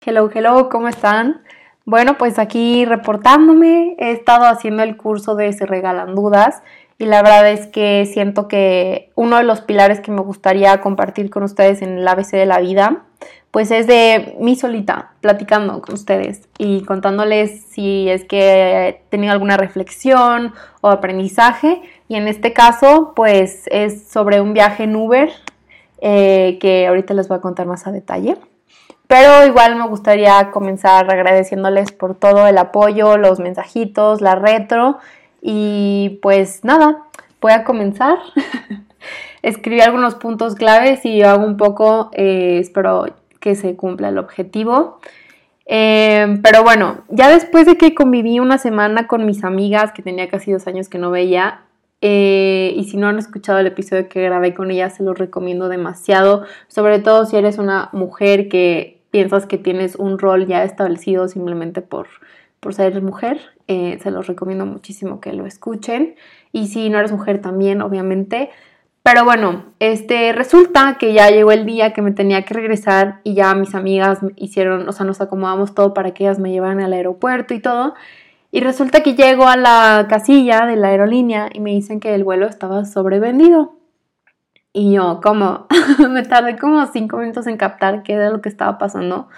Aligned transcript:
Hello, 0.00 0.30
hello, 0.32 0.68
¿cómo 0.70 0.88
están? 0.88 1.42
Bueno, 1.84 2.16
pues 2.16 2.38
aquí 2.38 2.84
reportándome, 2.84 3.96
he 3.98 4.12
estado 4.12 4.46
haciendo 4.46 4.82
el 4.82 4.96
curso 4.96 5.34
de 5.34 5.52
Se 5.52 5.66
Regalan 5.66 6.14
Dudas 6.14 6.62
y 6.98 7.04
la 7.04 7.22
verdad 7.22 7.50
es 7.50 7.66
que 7.66 8.06
siento 8.06 8.48
que 8.48 9.10
uno 9.14 9.36
de 9.36 9.42
los 9.42 9.60
pilares 9.60 10.00
que 10.00 10.10
me 10.10 10.22
gustaría 10.22 10.80
compartir 10.80 11.28
con 11.28 11.42
ustedes 11.42 11.82
en 11.82 11.98
el 11.98 12.08
ABC 12.08 12.30
de 12.30 12.46
la 12.46 12.60
vida, 12.60 13.04
pues 13.50 13.70
es 13.70 13.86
de 13.86 14.36
mí 14.40 14.56
solita, 14.56 15.12
platicando 15.20 15.80
con 15.82 15.94
ustedes 15.94 16.48
y 16.58 16.82
contándoles 16.84 17.64
si 17.66 18.08
es 18.08 18.24
que 18.24 18.88
he 18.88 18.92
tenido 19.10 19.32
alguna 19.32 19.56
reflexión 19.56 20.54
o 20.80 20.88
aprendizaje 20.88 21.82
y 22.08 22.16
en 22.16 22.28
este 22.28 22.52
caso 22.52 23.12
pues 23.14 23.64
es 23.70 24.08
sobre 24.08 24.40
un 24.40 24.54
viaje 24.54 24.84
en 24.84 24.96
Uber 24.96 25.30
eh, 26.00 26.58
que 26.60 26.86
ahorita 26.86 27.14
les 27.14 27.28
voy 27.28 27.38
a 27.38 27.40
contar 27.40 27.66
más 27.66 27.86
a 27.86 27.92
detalle. 27.92 28.36
Pero 29.06 29.46
igual 29.46 29.76
me 29.76 29.86
gustaría 29.86 30.50
comenzar 30.50 31.10
agradeciéndoles 31.10 31.92
por 31.92 32.16
todo 32.16 32.46
el 32.46 32.58
apoyo, 32.58 33.16
los 33.16 33.38
mensajitos, 33.38 34.20
la 34.20 34.34
retro. 34.34 34.98
Y 35.48 36.18
pues 36.22 36.64
nada, 36.64 37.04
voy 37.40 37.52
a 37.52 37.62
comenzar. 37.62 38.18
Escribí 39.42 39.80
algunos 39.80 40.16
puntos 40.16 40.56
claves 40.56 41.04
y 41.04 41.22
hago 41.22 41.46
un 41.46 41.56
poco, 41.56 42.10
eh, 42.14 42.58
espero 42.60 43.06
que 43.38 43.54
se 43.54 43.76
cumpla 43.76 44.08
el 44.08 44.18
objetivo. 44.18 44.98
Eh, 45.66 46.40
pero 46.42 46.64
bueno, 46.64 47.04
ya 47.10 47.28
después 47.28 47.64
de 47.64 47.76
que 47.76 47.94
conviví 47.94 48.40
una 48.40 48.58
semana 48.58 49.06
con 49.06 49.24
mis 49.24 49.44
amigas, 49.44 49.92
que 49.92 50.02
tenía 50.02 50.28
casi 50.28 50.50
dos 50.50 50.66
años 50.66 50.88
que 50.88 50.98
no 50.98 51.12
veía, 51.12 51.60
eh, 52.00 52.72
y 52.74 52.82
si 52.82 52.96
no 52.96 53.06
han 53.06 53.20
escuchado 53.20 53.60
el 53.60 53.68
episodio 53.68 54.08
que 54.08 54.24
grabé 54.24 54.52
con 54.52 54.72
ellas, 54.72 54.96
se 54.96 55.04
los 55.04 55.16
recomiendo 55.16 55.68
demasiado, 55.68 56.42
sobre 56.66 56.98
todo 56.98 57.24
si 57.24 57.36
eres 57.36 57.58
una 57.58 57.88
mujer 57.92 58.48
que 58.48 58.98
piensas 59.12 59.46
que 59.46 59.58
tienes 59.58 59.94
un 59.94 60.18
rol 60.18 60.48
ya 60.48 60.64
establecido 60.64 61.28
simplemente 61.28 61.82
por, 61.82 62.08
por 62.66 62.74
ser 62.74 63.00
mujer, 63.00 63.38
eh, 63.68 63.96
se 64.02 64.10
los 64.10 64.26
recomiendo 64.26 64.66
muchísimo 64.66 65.20
que 65.20 65.32
lo 65.32 65.46
escuchen. 65.46 66.16
Y 66.50 66.66
si 66.66 66.90
no 66.90 66.98
eres 66.98 67.12
mujer 67.12 67.40
también, 67.40 67.80
obviamente. 67.80 68.50
Pero 69.04 69.24
bueno, 69.24 69.66
este, 69.78 70.32
resulta 70.32 70.96
que 70.98 71.12
ya 71.12 71.28
llegó 71.28 71.52
el 71.52 71.64
día 71.64 71.92
que 71.92 72.02
me 72.02 72.10
tenía 72.10 72.42
que 72.42 72.54
regresar 72.54 73.20
y 73.22 73.34
ya 73.34 73.54
mis 73.54 73.76
amigas 73.76 74.18
hicieron, 74.34 74.88
o 74.88 74.90
sea, 74.90 75.06
nos 75.06 75.20
acomodamos 75.20 75.76
todo 75.76 75.94
para 75.94 76.10
que 76.10 76.24
ellas 76.24 76.40
me 76.40 76.50
llevaran 76.50 76.80
al 76.80 76.92
aeropuerto 76.92 77.54
y 77.54 77.60
todo. 77.60 77.94
Y 78.50 78.58
resulta 78.58 79.04
que 79.04 79.14
llego 79.14 79.46
a 79.46 79.56
la 79.56 80.06
casilla 80.08 80.66
de 80.66 80.74
la 80.74 80.88
aerolínea 80.88 81.48
y 81.52 81.60
me 81.60 81.70
dicen 81.70 82.00
que 82.00 82.16
el 82.16 82.24
vuelo 82.24 82.48
estaba 82.48 82.84
sobrevendido. 82.84 83.76
Y 84.72 84.92
yo, 84.92 85.20
como, 85.22 85.68
me 86.10 86.24
tardé 86.24 86.58
como 86.58 86.84
cinco 86.86 87.18
minutos 87.18 87.46
en 87.46 87.58
captar 87.58 88.02
qué 88.02 88.14
era 88.14 88.30
lo 88.30 88.40
que 88.40 88.48
estaba 88.48 88.76
pasando. 88.76 89.28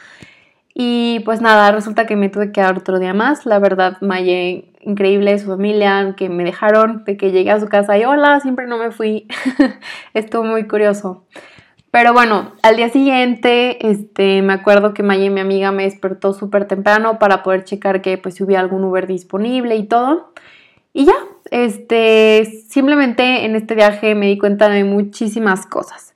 Y 0.75 1.21
pues 1.21 1.41
nada, 1.41 1.73
resulta 1.73 2.07
que 2.07 2.17
me 2.17 2.29
tuve 2.29 2.53
que 2.53 2.61
dar 2.61 2.79
otro 2.79 2.99
día 2.99 3.15
más. 3.15 3.47
La 3.47 3.59
verdad, 3.59 3.99
Maye, 4.01 4.73
increíble, 4.81 5.39
su 5.39 5.49
familia, 5.49 6.15
que 6.17 6.29
me 6.29 6.45
dejaron, 6.45 7.05
de 7.05 7.17
que 7.17 7.33
llegué 7.33 7.51
a 7.51 7.61
su 7.61 7.69
casa 7.69 7.99
y 7.99 8.05
hola, 8.05 8.41
siempre 8.41 8.67
no 8.67 8.79
me 8.79 8.91
fui. 8.91 9.27
Estuvo 10.15 10.45
muy 10.45 10.69
curioso. 10.69 11.25
Pero 11.91 12.13
bueno, 12.13 12.53
al 12.63 12.77
día 12.77 12.91
siguiente, 12.91 13.89
este, 13.89 14.43
me 14.43 14.53
acuerdo 14.53 14.93
que 14.93 15.03
Maye, 15.03 15.31
mi 15.31 15.41
amiga, 15.41 15.73
me 15.73 15.85
despertó 15.85 16.35
súper 16.35 16.67
temprano 16.67 17.19
para 17.19 17.43
poder 17.43 17.65
checar 17.65 18.03
que 18.03 18.19
pues 18.19 18.37
si 18.37 18.45
hubiera 18.45 18.61
algún 18.61 18.85
Uber 18.85 19.07
disponible 19.07 19.75
y 19.77 19.85
todo. 19.85 20.33
Y 20.93 21.07
ya, 21.07 21.17
este, 21.51 22.45
simplemente 22.69 23.45
en 23.45 23.57
este 23.57 23.75
viaje 23.75 24.15
me 24.15 24.27
di 24.27 24.39
cuenta 24.39 24.69
de 24.69 24.85
muchísimas 24.85 25.67
cosas. 25.67 26.15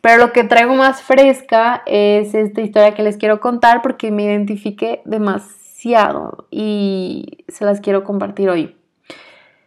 Pero 0.00 0.18
lo 0.18 0.32
que 0.32 0.44
traigo 0.44 0.74
más 0.74 1.02
fresca 1.02 1.82
es 1.86 2.34
esta 2.34 2.60
historia 2.60 2.94
que 2.94 3.02
les 3.02 3.16
quiero 3.16 3.40
contar 3.40 3.82
porque 3.82 4.10
me 4.10 4.24
identifiqué 4.24 5.02
demasiado 5.04 6.46
y 6.50 7.44
se 7.48 7.64
las 7.64 7.80
quiero 7.80 8.04
compartir 8.04 8.48
hoy. 8.48 8.76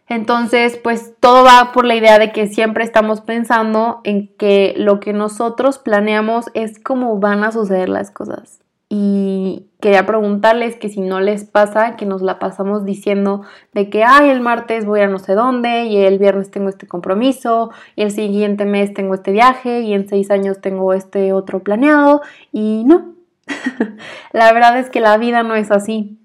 Entonces, 0.08 0.78
pues 0.78 1.14
todo 1.22 1.46
va 1.46 1.72
por 1.72 1.86
la 1.86 1.96
idea 1.96 2.20
de 2.20 2.34
que 2.34 2.48
siempre 2.48 2.84
estamos 2.84 3.22
pensando 3.22 4.02
en 4.04 4.28
que 4.36 4.74
lo 4.76 5.00
que 5.00 5.14
nosotros 5.14 5.80
planeamos 5.80 6.48
es 6.54 6.80
cómo 6.80 7.18
van 7.20 7.46
a 7.46 7.54
suceder 7.54 7.88
las 7.88 8.12
cosas 8.12 8.62
y 8.94 9.31
quería 9.80 10.06
preguntarles 10.06 10.76
que 10.76 10.90
si 10.90 11.02
no 11.02 11.20
les 11.20 11.46
pasa 11.46 11.96
que 11.96 12.06
nos 12.06 12.22
la 12.22 12.40
pasamos 12.40 12.86
diciendo 12.86 13.42
de 13.74 13.90
que, 13.90 14.04
ay, 14.04 14.30
el 14.30 14.42
martes 14.42 14.86
voy 14.86 15.02
a 15.02 15.08
no 15.08 15.20
sé 15.20 15.34
dónde 15.34 15.86
y 15.86 15.98
el 15.98 16.20
viernes 16.20 16.52
tengo 16.52 16.70
este 16.70 16.88
compromiso 16.88 17.72
y 17.96 18.04
el 18.04 18.12
siguiente 18.12 18.66
mes 18.66 18.94
tengo 18.94 19.14
este 19.14 19.32
viaje 19.32 19.82
y 19.82 19.94
en 19.94 20.08
seis 20.08 20.32
años 20.32 20.62
tengo 20.62 20.94
este 20.94 21.34
otro 21.34 21.64
planeado 21.64 22.22
y 22.52 22.84
no. 22.86 23.16
la 24.32 24.54
verdad 24.54 24.78
es 24.78 24.90
que 24.90 25.00
la 25.00 25.18
vida 25.18 25.44
no 25.44 25.56
es 25.56 25.72
así. 25.72 26.18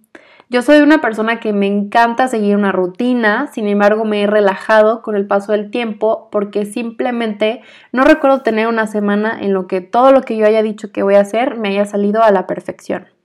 Yo 0.48 0.62
soy 0.62 0.78
una 0.78 1.00
persona 1.00 1.40
que 1.40 1.52
me 1.52 1.66
encanta 1.66 2.28
seguir 2.28 2.54
una 2.54 2.70
rutina, 2.70 3.48
sin 3.52 3.66
embargo 3.66 4.04
me 4.04 4.22
he 4.22 4.26
relajado 4.28 5.02
con 5.02 5.16
el 5.16 5.26
paso 5.26 5.50
del 5.50 5.72
tiempo 5.72 6.28
porque 6.30 6.66
simplemente 6.66 7.62
no 7.90 8.04
recuerdo 8.04 8.42
tener 8.42 8.68
una 8.68 8.86
semana 8.86 9.36
en 9.40 9.52
lo 9.52 9.66
que 9.66 9.80
todo 9.80 10.12
lo 10.12 10.22
que 10.22 10.36
yo 10.36 10.46
haya 10.46 10.62
dicho 10.62 10.92
que 10.92 11.02
voy 11.02 11.16
a 11.16 11.22
hacer 11.22 11.56
me 11.56 11.70
haya 11.70 11.84
salido 11.84 12.22
a 12.22 12.30
la 12.30 12.46
perfección. 12.46 13.15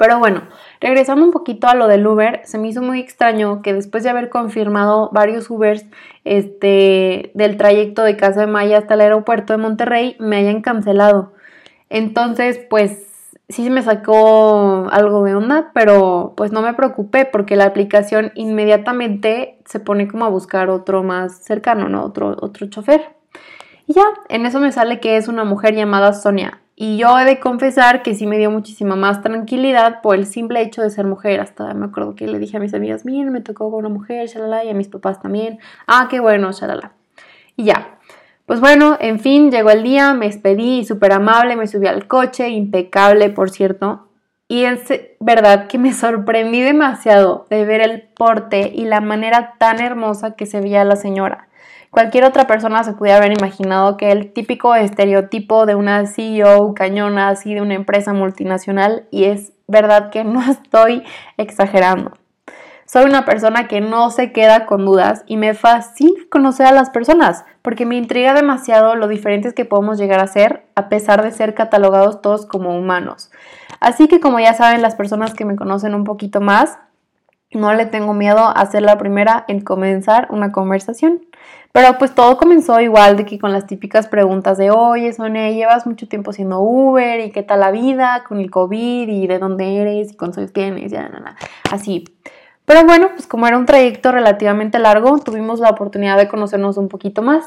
Pero 0.00 0.18
bueno, 0.18 0.44
regresando 0.80 1.26
un 1.26 1.30
poquito 1.30 1.68
a 1.68 1.74
lo 1.74 1.86
del 1.86 2.06
Uber, 2.06 2.40
se 2.44 2.56
me 2.56 2.68
hizo 2.68 2.80
muy 2.80 3.00
extraño 3.00 3.60
que 3.60 3.74
después 3.74 4.02
de 4.02 4.08
haber 4.08 4.30
confirmado 4.30 5.10
varios 5.12 5.50
Ubers 5.50 5.84
este, 6.24 7.32
del 7.34 7.58
trayecto 7.58 8.02
de 8.02 8.16
Casa 8.16 8.40
de 8.40 8.46
Maya 8.46 8.78
hasta 8.78 8.94
el 8.94 9.02
aeropuerto 9.02 9.52
de 9.52 9.58
Monterrey, 9.58 10.16
me 10.18 10.36
hayan 10.36 10.62
cancelado. 10.62 11.34
Entonces, 11.90 12.58
pues 12.70 13.36
sí 13.50 13.68
me 13.68 13.82
sacó 13.82 14.88
algo 14.90 15.22
de 15.24 15.34
onda, 15.34 15.70
pero 15.74 16.32
pues 16.34 16.50
no 16.50 16.62
me 16.62 16.72
preocupé 16.72 17.26
porque 17.26 17.56
la 17.56 17.66
aplicación 17.66 18.32
inmediatamente 18.36 19.58
se 19.66 19.80
pone 19.80 20.08
como 20.08 20.24
a 20.24 20.30
buscar 20.30 20.70
otro 20.70 21.02
más 21.02 21.44
cercano, 21.44 21.90
¿no? 21.90 22.06
Otro, 22.06 22.38
otro 22.40 22.66
chofer. 22.68 23.02
Y 23.86 23.92
ya, 23.92 24.04
en 24.30 24.46
eso 24.46 24.60
me 24.60 24.72
sale 24.72 24.98
que 24.98 25.18
es 25.18 25.28
una 25.28 25.44
mujer 25.44 25.74
llamada 25.74 26.14
Sonia. 26.14 26.59
Y 26.82 26.96
yo 26.96 27.18
he 27.18 27.26
de 27.26 27.40
confesar 27.40 28.02
que 28.02 28.14
sí 28.14 28.26
me 28.26 28.38
dio 28.38 28.50
muchísima 28.50 28.96
más 28.96 29.20
tranquilidad 29.20 30.00
por 30.00 30.14
el 30.14 30.24
simple 30.24 30.62
hecho 30.62 30.80
de 30.80 30.88
ser 30.88 31.04
mujer. 31.04 31.38
Hasta 31.38 31.74
me 31.74 31.84
acuerdo 31.84 32.14
que 32.14 32.26
le 32.26 32.38
dije 32.38 32.56
a 32.56 32.60
mis 32.60 32.72
amigas, 32.72 33.04
miren, 33.04 33.30
me 33.30 33.42
tocó 33.42 33.70
con 33.70 33.80
una 33.80 33.90
mujer, 33.90 34.26
shalala, 34.28 34.64
y 34.64 34.70
a 34.70 34.72
mis 34.72 34.88
papás 34.88 35.20
también. 35.20 35.58
Ah, 35.86 36.08
qué 36.08 36.20
bueno, 36.20 36.52
shalala. 36.52 36.94
Y 37.54 37.64
ya, 37.64 37.98
pues 38.46 38.60
bueno, 38.60 38.96
en 38.98 39.20
fin, 39.20 39.50
llegó 39.50 39.68
el 39.68 39.82
día, 39.82 40.14
me 40.14 40.24
despedí, 40.24 40.86
súper 40.86 41.12
amable, 41.12 41.54
me 41.54 41.66
subí 41.66 41.86
al 41.86 42.08
coche, 42.08 42.48
impecable, 42.48 43.28
por 43.28 43.50
cierto. 43.50 44.08
Y 44.48 44.64
es 44.64 44.80
verdad 45.20 45.66
que 45.66 45.76
me 45.76 45.92
sorprendí 45.92 46.62
demasiado 46.62 47.44
de 47.50 47.66
ver 47.66 47.82
el 47.82 48.08
porte 48.16 48.72
y 48.74 48.86
la 48.86 49.02
manera 49.02 49.56
tan 49.58 49.82
hermosa 49.82 50.34
que 50.34 50.46
se 50.46 50.62
veía 50.62 50.82
la 50.84 50.96
señora. 50.96 51.49
Cualquier 51.90 52.22
otra 52.22 52.46
persona 52.46 52.84
se 52.84 52.92
pudiera 52.92 53.18
haber 53.18 53.32
imaginado 53.32 53.96
que 53.96 54.12
el 54.12 54.32
típico 54.32 54.76
estereotipo 54.76 55.66
de 55.66 55.74
una 55.74 56.06
CEO 56.06 56.72
cañona 56.74 57.28
así 57.28 57.52
de 57.52 57.62
una 57.62 57.74
empresa 57.74 58.12
multinacional 58.12 59.08
y 59.10 59.24
es 59.24 59.52
verdad 59.66 60.10
que 60.10 60.22
no 60.22 60.40
estoy 60.50 61.02
exagerando. 61.36 62.12
Soy 62.86 63.04
una 63.04 63.24
persona 63.24 63.68
que 63.68 63.80
no 63.80 64.10
se 64.10 64.32
queda 64.32 64.66
con 64.66 64.84
dudas 64.84 65.22
y 65.26 65.36
me 65.36 65.54
fascina 65.54 66.20
conocer 66.30 66.66
a 66.66 66.72
las 66.72 66.90
personas 66.90 67.44
porque 67.62 67.86
me 67.86 67.96
intriga 67.96 68.34
demasiado 68.34 68.94
lo 68.94 69.06
diferentes 69.06 69.52
que 69.52 69.64
podemos 69.64 69.98
llegar 69.98 70.20
a 70.20 70.26
ser 70.26 70.64
a 70.74 70.88
pesar 70.88 71.22
de 71.22 71.30
ser 71.30 71.54
catalogados 71.54 72.20
todos 72.20 72.46
como 72.46 72.76
humanos. 72.76 73.30
Así 73.80 74.08
que 74.08 74.20
como 74.20 74.38
ya 74.40 74.54
saben 74.54 74.82
las 74.82 74.94
personas 74.94 75.34
que 75.34 75.44
me 75.44 75.56
conocen 75.56 75.94
un 75.94 76.04
poquito 76.04 76.40
más, 76.40 76.78
no 77.52 77.74
le 77.74 77.86
tengo 77.86 78.12
miedo 78.12 78.52
a 78.54 78.66
ser 78.66 78.82
la 78.82 78.98
primera 78.98 79.44
en 79.48 79.60
comenzar 79.60 80.28
una 80.30 80.52
conversación. 80.52 81.20
Pero 81.72 81.98
pues 81.98 82.14
todo 82.14 82.36
comenzó 82.36 82.80
igual 82.80 83.16
de 83.16 83.24
que 83.24 83.38
con 83.38 83.52
las 83.52 83.66
típicas 83.66 84.08
preguntas 84.08 84.58
de, 84.58 84.70
oye 84.70 85.12
Sonia, 85.12 85.50
llevas 85.50 85.86
mucho 85.86 86.08
tiempo 86.08 86.32
siendo 86.32 86.60
Uber 86.60 87.20
y 87.20 87.30
qué 87.30 87.44
tal 87.44 87.60
la 87.60 87.70
vida 87.70 88.24
con 88.26 88.40
el 88.40 88.50
COVID 88.50 89.08
y 89.08 89.26
de 89.28 89.38
dónde 89.38 89.76
eres 89.76 90.12
y 90.12 90.16
cuántos 90.16 90.38
años 90.38 90.52
tienes, 90.52 90.90
ya, 90.90 91.08
nada, 91.08 91.36
así. 91.70 92.04
Pero 92.64 92.84
bueno, 92.84 93.10
pues 93.14 93.26
como 93.26 93.46
era 93.46 93.58
un 93.58 93.66
trayecto 93.66 94.12
relativamente 94.12 94.78
largo, 94.78 95.18
tuvimos 95.18 95.60
la 95.60 95.70
oportunidad 95.70 96.16
de 96.16 96.28
conocernos 96.28 96.76
un 96.76 96.88
poquito 96.88 97.22
más. 97.22 97.44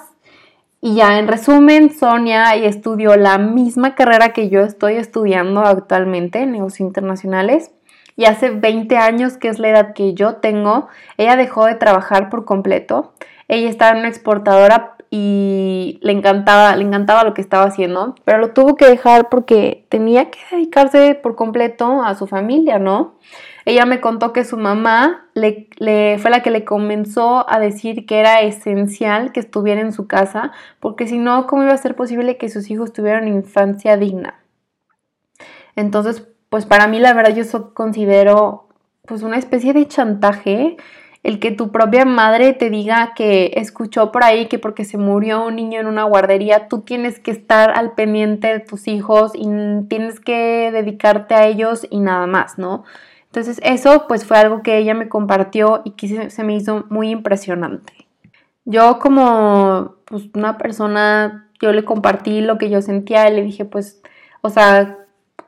Y 0.81 0.95
ya 0.95 1.17
en 1.17 1.29
resumen, 1.29 1.93
Sonia 1.93 2.55
estudió 2.55 3.15
la 3.15 3.37
misma 3.37 3.95
carrera 3.95 4.33
que 4.33 4.49
yo 4.49 4.59
estoy 4.59 4.95
estudiando 4.95 5.61
actualmente, 5.61 6.45
negocios 6.45 6.81
internacionales. 6.81 7.71
Y 8.17 8.25
hace 8.25 8.49
20 8.49 8.97
años, 8.97 9.37
que 9.37 9.47
es 9.47 9.59
la 9.59 9.69
edad 9.69 9.93
que 9.93 10.13
yo 10.13 10.35
tengo, 10.35 10.89
ella 11.15 11.37
dejó 11.37 11.67
de 11.67 11.75
trabajar 11.75 12.29
por 12.29 12.43
completo. 12.43 13.13
Ella 13.53 13.69
estaba 13.69 13.91
en 13.91 13.99
una 13.99 14.09
exportadora 14.09 14.95
y 15.15 15.99
le 16.01 16.11
encantaba, 16.11 16.75
le 16.75 16.83
encantaba 16.83 17.23
lo 17.23 17.35
que 17.35 17.41
estaba 17.41 17.65
haciendo, 17.65 18.15
pero 18.25 18.39
lo 18.39 18.49
tuvo 18.51 18.75
que 18.75 18.87
dejar 18.87 19.29
porque 19.29 19.85
tenía 19.89 20.31
que 20.31 20.39
dedicarse 20.49 21.13
por 21.13 21.35
completo 21.35 22.01
a 22.01 22.15
su 22.15 22.25
familia, 22.25 22.79
¿no? 22.79 23.19
Ella 23.65 23.85
me 23.85 24.01
contó 24.01 24.33
que 24.33 24.43
su 24.43 24.57
mamá 24.57 25.27
le, 25.35 25.69
fue 26.17 26.31
la 26.31 26.41
que 26.41 26.49
le 26.49 26.65
comenzó 26.65 27.47
a 27.47 27.59
decir 27.59 28.07
que 28.07 28.19
era 28.19 28.41
esencial 28.41 29.31
que 29.31 29.39
estuviera 29.39 29.81
en 29.81 29.93
su 29.93 30.07
casa, 30.07 30.51
porque 30.79 31.05
si 31.05 31.19
no, 31.19 31.45
¿cómo 31.45 31.61
iba 31.61 31.73
a 31.73 31.77
ser 31.77 31.95
posible 31.95 32.37
que 32.37 32.49
sus 32.49 32.71
hijos 32.71 32.91
tuvieran 32.91 33.27
infancia 33.27 33.97
digna? 33.97 34.39
Entonces, 35.75 36.27
pues 36.49 36.65
para 36.65 36.87
mí 36.87 36.99
la 36.99 37.13
verdad 37.13 37.35
yo 37.35 37.43
eso 37.43 37.75
considero 37.75 38.67
pues 39.05 39.21
una 39.21 39.37
especie 39.37 39.73
de 39.73 39.87
chantaje 39.87 40.77
el 41.23 41.39
que 41.39 41.51
tu 41.51 41.71
propia 41.71 42.03
madre 42.03 42.51
te 42.53 42.69
diga 42.69 43.13
que 43.15 43.53
escuchó 43.55 44.11
por 44.11 44.25
ahí 44.25 44.47
que 44.47 44.59
porque 44.59 44.83
se 44.83 44.97
murió 44.97 45.45
un 45.45 45.55
niño 45.55 45.79
en 45.79 45.87
una 45.87 46.03
guardería, 46.03 46.67
tú 46.67 46.81
tienes 46.81 47.19
que 47.19 47.31
estar 47.31 47.71
al 47.71 47.93
pendiente 47.93 48.47
de 48.47 48.59
tus 48.59 48.87
hijos 48.87 49.31
y 49.33 49.47
tienes 49.87 50.19
que 50.19 50.69
dedicarte 50.71 51.33
a 51.33 51.47
ellos 51.47 51.87
y 51.89 52.01
nada 52.01 52.27
más, 52.27 52.57
¿no? 52.57 52.83
Entonces 53.27 53.59
eso 53.63 54.05
pues 54.07 54.25
fue 54.25 54.37
algo 54.37 54.61
que 54.61 54.77
ella 54.77 54.93
me 54.93 55.09
compartió 55.09 55.81
y 55.85 55.91
que 55.91 56.29
se 56.29 56.43
me 56.43 56.55
hizo 56.55 56.85
muy 56.89 57.09
impresionante. 57.09 57.93
Yo 58.65 58.99
como 58.99 59.95
pues, 60.05 60.23
una 60.33 60.57
persona, 60.57 61.49
yo 61.61 61.71
le 61.71 61.85
compartí 61.85 62.41
lo 62.41 62.57
que 62.57 62.69
yo 62.69 62.81
sentía 62.81 63.29
y 63.29 63.35
le 63.35 63.43
dije 63.43 63.63
pues, 63.63 64.01
o 64.41 64.49
sea, 64.49 64.97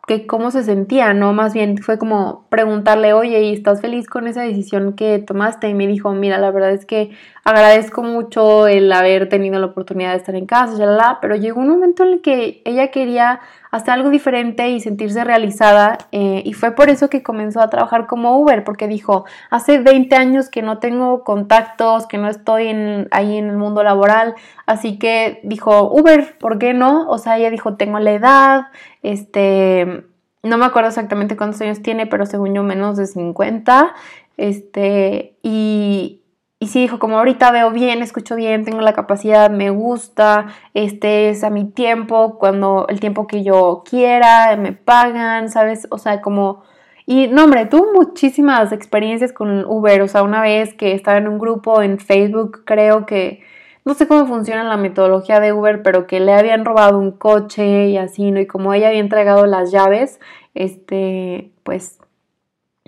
que 0.08 0.28
cómo 0.28 0.52
se 0.52 0.64
sentía, 0.64 1.14
¿no? 1.14 1.34
Más 1.34 1.54
bien 1.54 1.78
fue 1.80 1.98
como 1.98 2.46
preguntarle, 2.50 3.14
oye, 3.14 3.42
¿y 3.42 3.54
estás 3.54 3.82
feliz 3.82 4.08
con 4.08 4.28
esa 4.28 4.44
decisión 4.44 4.94
que 4.94 5.20
tomaste? 5.20 5.68
Y 5.68 5.74
me 5.74 5.88
dijo, 5.88 6.12
mira, 6.14 6.38
la 6.38 6.52
verdad 6.52 6.72
es 6.72 6.86
que 6.86 7.12
agradezco 7.44 8.04
mucho 8.04 8.68
el 8.68 8.92
haber 8.92 9.30
tenido 9.30 9.60
la 9.60 9.68
oportunidad 9.68 10.12
de 10.12 10.18
estar 10.18 10.36
en 10.36 10.46
casa, 10.46 10.78
ya 10.78 10.86
la, 10.86 11.20
pero 11.22 11.36
llegó 11.36 11.60
un 11.62 11.70
momento 11.70 12.04
en 12.04 12.14
el 12.14 12.22
que 12.22 12.62
ella 12.66 12.92
quería 12.92 13.40
hacer 13.76 13.94
algo 13.94 14.10
diferente 14.10 14.70
y 14.70 14.80
sentirse 14.80 15.24
realizada 15.26 15.98
eh, 16.14 16.42
y 16.46 16.54
fue 16.54 16.72
por 16.72 16.90
eso 16.90 17.10
que 17.10 17.24
comenzó 17.24 17.60
a 17.60 17.70
trabajar 17.70 18.08
como 18.08 18.40
Uber, 18.40 18.64
porque 18.64 18.88
dijo, 18.88 19.26
hace 19.50 19.80
20 19.80 20.16
años 20.16 20.50
que 20.50 20.62
no 20.62 20.80
tengo 20.80 21.26
contactos, 21.26 22.08
que 22.08 22.18
no 22.18 22.30
estoy 22.30 22.68
ahí 23.12 23.38
en 23.38 23.50
el 23.50 23.58
mundo 23.58 23.84
laboral, 23.84 24.36
así 24.66 24.98
que 24.98 25.42
dijo, 25.44 25.92
Uber, 25.92 26.38
¿por 26.38 26.58
qué 26.58 26.74
no? 26.74 27.10
O 27.10 27.18
sea, 27.18 27.38
ella 27.38 27.52
dijo, 27.52 27.76
tengo 27.76 28.00
la 28.00 28.14
edad, 28.14 28.68
este, 29.04 30.06
no 30.42 30.58
me 30.58 30.66
acuerdo 30.66 30.88
exactamente 30.88 31.36
cuántos 31.36 31.60
años 31.60 31.82
tiene, 31.82 32.08
pero 32.08 32.26
según 32.26 32.54
yo 32.54 32.64
menos 32.64 32.96
de 32.96 33.08
50, 33.08 33.94
este, 34.38 35.36
y, 35.44 36.22
y 36.60 36.68
sí 36.68 36.82
dijo, 36.82 37.00
como 37.00 37.18
ahorita 37.18 37.52
veo 37.52 37.72
bien, 37.72 38.02
escucho 38.02 38.36
bien, 38.36 38.64
tengo 38.66 38.82
la 38.82 38.94
capacidad, 38.94 39.50
me 39.52 39.70
gusta, 39.72 40.48
este 40.74 41.30
es 41.30 41.44
a 41.44 41.50
mi 41.50 41.66
tiempo, 41.66 42.38
cuando 42.40 42.88
el 42.90 43.00
tiempo 43.00 43.28
que 43.28 43.44
yo 43.44 43.84
quiera, 43.90 44.56
me 44.58 44.72
pagan, 44.74 45.50
¿sabes? 45.50 45.88
O 45.92 45.98
sea, 45.98 46.22
como... 46.22 46.64
Y 47.06 47.28
no, 47.28 47.44
hombre, 47.44 47.68
tuvo 47.68 47.94
muchísimas 47.94 48.72
experiencias 48.72 49.32
con 49.32 49.66
Uber, 49.66 50.02
o 50.02 50.08
sea, 50.08 50.24
una 50.24 50.42
vez 50.42 50.74
que 50.74 50.94
estaba 50.94 51.18
en 51.18 51.28
un 51.28 51.38
grupo 51.40 51.82
en 51.84 52.00
Facebook, 52.00 52.64
creo 52.66 53.06
que, 53.06 53.44
no 53.84 53.94
sé 53.94 54.08
cómo 54.08 54.26
funciona 54.26 54.64
la 54.64 54.78
metodología 54.78 55.40
de 55.40 55.54
Uber, 55.54 55.84
pero 55.84 56.08
que 56.08 56.20
le 56.20 56.34
habían 56.34 56.66
robado 56.66 56.98
un 56.98 57.12
coche 57.12 57.90
y 57.90 57.98
así, 57.98 58.32
¿no? 58.32 58.40
Y 58.40 58.48
como 58.48 58.74
ella 58.74 58.88
había 58.88 59.00
entregado 59.02 59.46
las 59.46 59.72
llaves, 59.72 60.20
este, 60.56 61.52
pues 61.64 62.00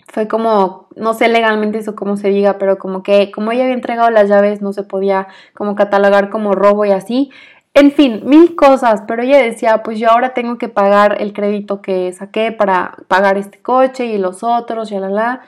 fue 0.07 0.27
como, 0.27 0.88
no 0.95 1.13
sé 1.13 1.27
legalmente 1.27 1.80
eso 1.80 1.95
cómo 1.95 2.18
se 2.18 2.30
diga, 2.30 2.57
pero 2.57 2.77
como 2.77 3.04
que 3.04 3.31
como 3.31 3.51
ella 3.51 3.63
había 3.63 3.75
entregado 3.75 4.09
las 4.09 4.30
llaves 4.30 4.62
no 4.62 4.74
se 4.74 4.83
podía 4.83 5.27
como 5.54 5.75
catalogar 5.75 6.30
como 6.30 6.54
robo 6.54 6.86
y 6.86 6.92
así. 6.92 7.31
En 7.74 7.92
fin, 7.92 8.21
mil 8.25 8.56
cosas, 8.56 9.04
pero 9.07 9.21
ella 9.21 9.38
decía, 9.38 9.83
pues 9.83 10.00
yo 10.00 10.09
ahora 10.09 10.33
tengo 10.33 10.57
que 10.57 10.69
pagar 10.69 11.21
el 11.21 11.33
crédito 11.33 11.81
que 11.81 12.12
saqué 12.13 12.51
para 12.51 12.95
pagar 13.07 13.38
este 13.38 13.62
coche 13.62 14.06
y 14.07 14.18
los 14.18 14.44
otros, 14.44 14.89
ya 14.89 15.00
la 15.00 15.09
la 15.09 15.42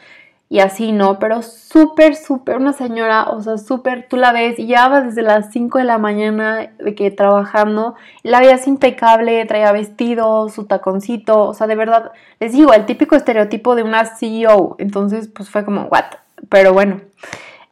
y 0.49 0.59
así, 0.59 0.91
¿no? 0.91 1.19
Pero 1.19 1.43
súper, 1.43 2.15
súper, 2.15 2.57
una 2.57 2.73
señora, 2.73 3.29
o 3.29 3.39
sea, 3.41 3.59
súper, 3.59 4.07
tú 4.09 4.17
la 4.17 4.33
ves 4.33 4.57
y 4.57 4.65
ya 4.65 4.87
va 4.87 5.01
desde 5.01 5.21
las 5.21 5.51
5 5.51 5.77
de 5.77 5.83
la 5.83 5.99
mañana 5.99 6.71
de 6.79 6.95
que 6.95 7.11
trabajando, 7.11 7.95
la 8.23 8.39
veías 8.39 8.67
impecable, 8.67 9.45
traía 9.45 9.71
vestido, 9.71 10.49
su 10.49 10.65
taconcito, 10.65 11.47
o 11.47 11.53
sea, 11.53 11.67
de 11.67 11.75
verdad, 11.75 12.11
les 12.39 12.53
digo, 12.53 12.73
el 12.73 12.87
típico 12.87 13.15
estereotipo 13.15 13.75
de 13.75 13.83
una 13.83 14.05
CEO, 14.05 14.75
entonces, 14.79 15.27
pues 15.27 15.51
fue 15.51 15.63
como, 15.63 15.83
what, 15.83 16.05
pero 16.49 16.73
bueno. 16.73 17.01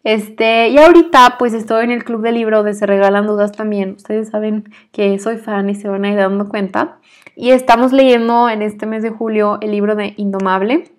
Este, 0.04 0.70
y 0.70 0.78
ahorita 0.78 1.36
pues 1.38 1.54
estoy 1.54 1.84
en 1.84 1.92
el 1.92 2.06
club 2.06 2.22
de 2.22 2.32
libro 2.32 2.64
de 2.64 2.74
Se 2.74 2.86
Regalan 2.86 3.28
Dudas 3.28 3.52
también. 3.52 3.96
Ustedes 3.98 4.30
saben 4.30 4.64
que 4.94 5.20
soy 5.20 5.36
fan 5.36 5.70
y 5.70 5.76
se 5.76 5.90
van 5.90 6.06
a 6.06 6.12
ir 6.12 6.16
dando 6.16 6.48
cuenta. 6.48 7.00
Y 7.36 7.50
estamos 7.52 7.92
leyendo 7.92 8.48
en 8.48 8.62
este 8.62 8.86
mes 8.86 9.04
de 9.04 9.10
julio 9.10 9.58
el 9.60 9.72
libro 9.72 9.96
de 9.96 10.14
Indomable 10.16 10.97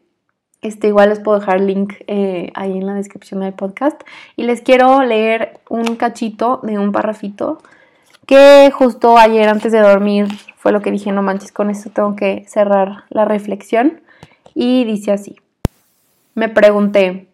este, 0.63 0.89
igual 0.89 1.11
les 1.11 1.21
puedo 1.21 1.39
dejar 1.39 1.59
el 1.59 1.67
link 1.67 1.95
eh, 2.07 2.51
ahí 2.55 2.77
en 2.77 2.87
la 2.87 2.95
descripción 2.95 3.41
del 3.41 3.53
podcast. 3.53 4.01
Y 4.37 4.45
les 4.45 4.61
quiero 4.61 5.03
leer 5.03 5.61
un 5.69 5.97
cachito 5.97 6.61
de 6.63 6.79
un 6.79 6.93
parrafito 6.93 7.59
que 8.27 8.71
justo 8.73 9.17
ayer 9.17 9.49
antes 9.49 9.73
de 9.73 9.81
dormir 9.81 10.27
fue 10.57 10.73
lo 10.73 10.83
que 10.83 10.91
dije, 10.91 11.13
no 11.13 11.23
manches, 11.23 11.53
con 11.53 11.71
esto 11.71 11.91
tengo 11.91 12.15
que 12.17 12.45
cerrar 12.47 13.05
la 13.09 13.25
reflexión. 13.25 14.03
Y 14.55 14.85
dice 14.85 15.13
así, 15.13 15.37
me 16.35 16.49
pregunté, 16.49 17.29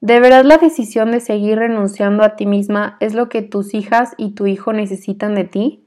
¿de 0.00 0.20
verdad 0.20 0.44
la 0.44 0.58
decisión 0.58 1.10
de 1.10 1.20
seguir 1.20 1.58
renunciando 1.58 2.22
a 2.22 2.36
ti 2.36 2.46
misma 2.46 2.96
es 3.00 3.14
lo 3.14 3.28
que 3.28 3.42
tus 3.42 3.74
hijas 3.74 4.14
y 4.16 4.30
tu 4.30 4.46
hijo 4.46 4.72
necesitan 4.72 5.34
de 5.34 5.44
ti? 5.44 5.84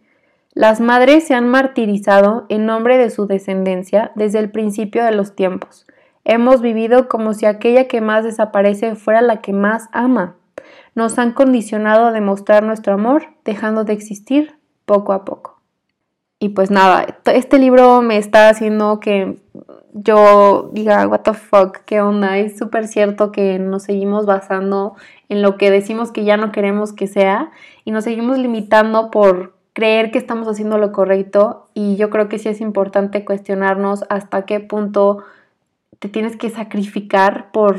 Las 0.53 0.81
madres 0.81 1.25
se 1.25 1.33
han 1.33 1.47
martirizado 1.47 2.45
en 2.49 2.65
nombre 2.65 2.97
de 2.97 3.09
su 3.09 3.27
descendencia 3.27 4.11
desde 4.15 4.39
el 4.39 4.51
principio 4.51 5.05
de 5.05 5.11
los 5.11 5.33
tiempos. 5.33 5.85
Hemos 6.23 6.61
vivido 6.61 7.07
como 7.07 7.33
si 7.33 7.45
aquella 7.45 7.87
que 7.87 8.01
más 8.01 8.23
desaparece 8.23 8.95
fuera 8.95 9.21
la 9.21 9.41
que 9.41 9.53
más 9.53 9.89
ama. 9.91 10.35
Nos 10.93 11.17
han 11.17 11.31
condicionado 11.31 12.07
a 12.07 12.11
demostrar 12.11 12.63
nuestro 12.63 12.93
amor, 12.93 13.27
dejando 13.45 13.83
de 13.83 13.93
existir 13.93 14.55
poco 14.85 15.13
a 15.13 15.25
poco. 15.25 15.59
Y 16.37 16.49
pues 16.49 16.71
nada, 16.71 17.19
este 17.25 17.59
libro 17.59 18.01
me 18.01 18.17
está 18.17 18.49
haciendo 18.49 18.99
que 18.99 19.37
yo 19.93 20.69
diga, 20.73 21.07
what 21.07 21.21
the 21.21 21.33
fuck, 21.33 21.77
qué 21.85 22.01
onda. 22.01 22.37
Es 22.37 22.57
súper 22.57 22.87
cierto 22.87 23.31
que 23.31 23.59
nos 23.59 23.83
seguimos 23.83 24.25
basando 24.25 24.95
en 25.29 25.41
lo 25.41 25.57
que 25.57 25.69
decimos 25.69 26.11
que 26.11 26.23
ya 26.23 26.37
no 26.37 26.51
queremos 26.51 26.93
que 26.93 27.07
sea 27.07 27.51
y 27.85 27.91
nos 27.91 28.05
seguimos 28.05 28.37
limitando 28.37 29.11
por 29.11 29.53
creer 29.73 30.11
que 30.11 30.17
estamos 30.17 30.47
haciendo 30.47 30.77
lo 30.77 30.91
correcto 30.91 31.67
y 31.73 31.95
yo 31.95 32.09
creo 32.09 32.27
que 32.27 32.39
sí 32.39 32.49
es 32.49 32.59
importante 32.59 33.23
cuestionarnos 33.23 34.03
hasta 34.09 34.45
qué 34.45 34.59
punto 34.59 35.23
te 36.01 36.09
tienes 36.09 36.35
que 36.35 36.49
sacrificar 36.49 37.51
por, 37.51 37.77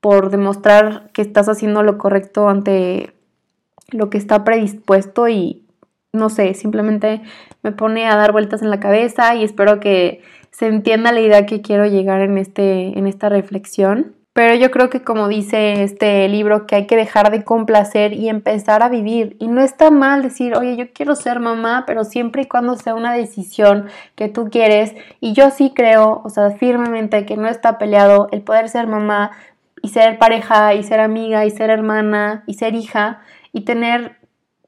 por 0.00 0.30
demostrar 0.30 1.10
que 1.12 1.20
estás 1.20 1.46
haciendo 1.46 1.82
lo 1.82 1.98
correcto 1.98 2.48
ante 2.48 3.12
lo 3.90 4.08
que 4.08 4.16
está 4.16 4.44
predispuesto 4.44 5.28
y 5.28 5.66
no 6.10 6.30
sé, 6.30 6.54
simplemente 6.54 7.20
me 7.62 7.70
pone 7.70 8.06
a 8.06 8.16
dar 8.16 8.32
vueltas 8.32 8.62
en 8.62 8.70
la 8.70 8.80
cabeza 8.80 9.34
y 9.34 9.44
espero 9.44 9.78
que 9.78 10.22
se 10.52 10.68
entienda 10.68 11.12
la 11.12 11.20
idea 11.20 11.44
que 11.44 11.60
quiero 11.60 11.84
llegar 11.84 12.22
en, 12.22 12.38
este, 12.38 12.98
en 12.98 13.06
esta 13.06 13.28
reflexión. 13.28 14.14
Pero 14.34 14.56
yo 14.56 14.72
creo 14.72 14.90
que 14.90 15.04
como 15.04 15.28
dice 15.28 15.84
este 15.84 16.28
libro, 16.28 16.66
que 16.66 16.74
hay 16.74 16.86
que 16.88 16.96
dejar 16.96 17.30
de 17.30 17.44
complacer 17.44 18.12
y 18.12 18.28
empezar 18.28 18.82
a 18.82 18.88
vivir. 18.88 19.36
Y 19.38 19.46
no 19.46 19.60
está 19.62 19.92
mal 19.92 20.22
decir, 20.22 20.56
oye, 20.56 20.76
yo 20.76 20.92
quiero 20.92 21.14
ser 21.14 21.38
mamá, 21.38 21.84
pero 21.86 22.02
siempre 22.02 22.42
y 22.42 22.46
cuando 22.46 22.74
sea 22.74 22.96
una 22.96 23.14
decisión 23.14 23.86
que 24.16 24.28
tú 24.28 24.50
quieres. 24.50 24.92
Y 25.20 25.34
yo 25.34 25.50
sí 25.50 25.72
creo, 25.72 26.20
o 26.24 26.30
sea, 26.30 26.50
firmemente 26.50 27.24
que 27.26 27.36
no 27.36 27.46
está 27.48 27.78
peleado 27.78 28.28
el 28.32 28.42
poder 28.42 28.68
ser 28.68 28.88
mamá 28.88 29.30
y 29.82 29.90
ser 29.90 30.18
pareja 30.18 30.74
y 30.74 30.82
ser 30.82 30.98
amiga 30.98 31.46
y 31.46 31.50
ser 31.52 31.70
hermana 31.70 32.42
y 32.48 32.54
ser 32.54 32.74
hija 32.74 33.20
y 33.52 33.60
tener 33.60 34.18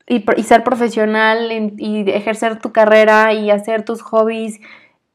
y, 0.06 0.24
ser 0.44 0.62
profesional 0.62 1.50
y 1.76 2.08
ejercer 2.08 2.60
tu 2.60 2.70
carrera 2.70 3.32
y 3.32 3.50
hacer 3.50 3.84
tus 3.84 4.00
hobbies 4.02 4.60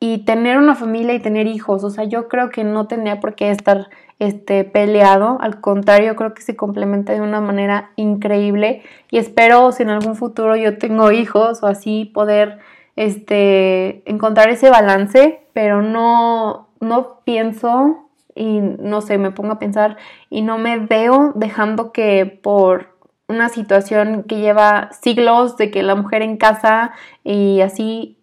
y 0.03 0.25
tener 0.25 0.57
una 0.57 0.73
familia 0.75 1.13
y 1.13 1.19
tener 1.19 1.45
hijos. 1.45 1.83
O 1.83 1.91
sea, 1.91 2.03
yo 2.03 2.27
creo 2.27 2.49
que 2.49 2.63
no 2.63 2.87
tendría 2.87 3.19
por 3.19 3.35
qué 3.35 3.51
estar 3.51 3.87
este, 4.21 4.65
peleado, 4.65 5.39
al 5.41 5.61
contrario, 5.61 6.15
creo 6.15 6.35
que 6.35 6.43
se 6.43 6.55
complementa 6.55 7.11
de 7.11 7.21
una 7.21 7.41
manera 7.41 7.89
increíble. 7.95 8.83
Y 9.09 9.17
espero 9.17 9.71
si 9.71 9.81
en 9.81 9.89
algún 9.89 10.15
futuro 10.15 10.55
yo 10.55 10.77
tengo 10.77 11.11
hijos 11.11 11.63
o 11.63 11.65
así 11.65 12.05
poder 12.05 12.59
este, 12.95 14.07
encontrar 14.07 14.49
ese 14.49 14.69
balance, 14.69 15.41
pero 15.53 15.81
no, 15.81 16.69
no 16.79 17.21
pienso 17.23 18.09
y 18.35 18.59
no 18.59 19.01
sé, 19.01 19.17
me 19.17 19.31
pongo 19.31 19.53
a 19.53 19.59
pensar 19.59 19.97
y 20.29 20.43
no 20.43 20.59
me 20.59 20.77
veo 20.77 21.31
dejando 21.33 21.91
que 21.91 22.27
por 22.27 22.95
una 23.27 23.49
situación 23.49 24.21
que 24.27 24.37
lleva 24.37 24.91
siglos 24.91 25.57
de 25.57 25.71
que 25.71 25.81
la 25.81 25.95
mujer 25.95 26.21
en 26.21 26.37
casa 26.37 26.91
y 27.23 27.61
así 27.61 28.19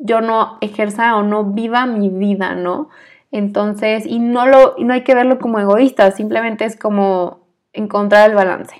yo 0.00 0.20
no 0.20 0.58
ejerza 0.60 1.16
o 1.16 1.22
no 1.22 1.44
viva 1.44 1.86
mi 1.86 2.08
vida, 2.08 2.56
¿no? 2.56 2.88
Entonces, 3.36 4.06
y 4.06 4.18
no, 4.18 4.46
lo, 4.46 4.76
no 4.78 4.94
hay 4.94 5.04
que 5.04 5.14
verlo 5.14 5.38
como 5.38 5.60
egoísta, 5.60 6.10
simplemente 6.10 6.64
es 6.64 6.74
como 6.74 7.40
encontrar 7.74 8.30
el 8.30 8.34
balance. 8.34 8.74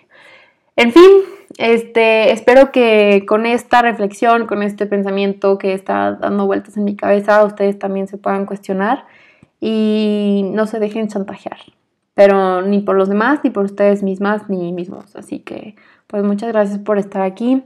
En 0.77 0.93
fin, 0.93 1.11
este, 1.59 2.33
espero 2.33 2.73
que 2.73 3.27
con 3.29 3.45
esta 3.45 3.83
reflexión, 3.83 4.47
con 4.47 4.63
este 4.63 4.87
pensamiento 4.87 5.59
que 5.59 5.75
está 5.75 6.13
dando 6.13 6.47
vueltas 6.47 6.79
en 6.79 6.85
mi 6.85 6.97
cabeza, 6.97 7.45
ustedes 7.45 7.79
también 7.79 8.09
se 8.09 8.17
puedan 8.17 8.47
cuestionar 8.47 9.05
y 9.61 10.51
no 10.55 10.67
se 10.67 10.79
dejen 10.79 11.09
chantajear, 11.09 11.59
pero 12.15 12.63
ni 12.63 12.81
por 12.81 12.97
los 12.97 13.11
demás, 13.11 13.41
ni 13.45 13.51
por 13.51 13.67
ustedes 13.67 14.03
mismas, 14.03 14.49
ni 14.49 14.73
mismos. 14.73 15.17
Así 15.17 15.41
que, 15.41 15.77
pues 16.07 16.25
muchas 16.25 16.51
gracias 16.51 16.79
por 16.79 16.97
estar 16.97 17.21
aquí. 17.21 17.63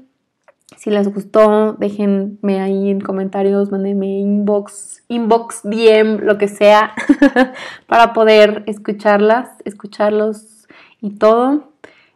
Si 0.77 0.91
les 0.91 1.13
gustó, 1.13 1.75
déjenme 1.75 2.61
ahí 2.61 2.91
en 2.91 3.01
comentarios, 3.01 3.71
mándenme 3.71 4.21
inbox, 4.21 5.03
inbox, 5.09 5.63
DM, 5.65 6.21
lo 6.25 6.39
que 6.39 6.49
sea, 6.49 6.93
para 7.87 8.13
poder 8.13 8.63
escucharlas, 8.67 9.51
escucharlos 9.65 10.67
y 11.01 11.11
todo. 11.11 11.71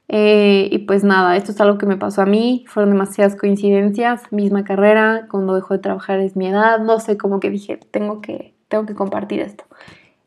Eh, 0.09 0.69
y 0.71 0.79
pues 0.79 1.03
nada, 1.03 1.37
esto 1.37 1.53
es 1.53 1.61
algo 1.61 1.79
que 1.79 1.87
me 1.87 1.97
pasó 1.97 2.23
a 2.23 2.27
mí, 2.27 2.65
fueron 2.69 2.91
demasiadas 2.91 3.37
coincidencias, 3.37 4.31
misma 4.31 4.63
carrera, 4.65 5.27
cuando 5.31 5.55
dejó 5.55 5.75
de 5.75 5.81
trabajar 5.81 6.21
es 6.21 6.37
mi 6.37 6.47
edad, 6.47 6.79
no 6.79 7.01
sé, 7.01 7.17
como 7.17 7.41
que 7.41 7.51
dije, 7.51 7.79
tengo 7.91 8.21
que, 8.21 8.55
tengo 8.69 8.85
que 8.87 8.95
compartir 8.95 9.41
esto. 9.41 9.65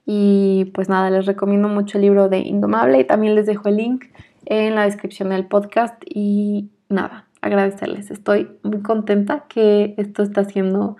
Y 0.05 0.71
pues 0.73 0.89
nada, 0.89 1.09
les 1.09 1.25
recomiendo 1.25 1.67
mucho 1.67 1.97
el 1.97 2.03
libro 2.03 2.27
de 2.27 2.39
Indomable 2.39 2.99
y 2.99 3.03
también 3.03 3.35
les 3.35 3.45
dejo 3.45 3.69
el 3.69 3.77
link 3.77 4.05
en 4.45 4.75
la 4.75 4.83
descripción 4.83 5.29
del 5.29 5.45
podcast 5.45 6.01
y 6.05 6.69
nada, 6.89 7.26
agradecerles, 7.47 8.11
estoy 8.11 8.49
muy 8.63 8.81
contenta 8.81 9.45
que 9.47 9.95
esto 9.97 10.23
está 10.23 10.43
siendo 10.43 10.97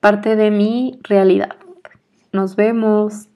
parte 0.00 0.36
de 0.36 0.50
mi 0.50 0.98
realidad. 1.02 1.56
Nos 2.32 2.56
vemos. 2.56 3.27